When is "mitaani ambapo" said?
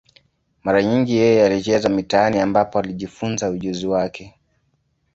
1.89-2.79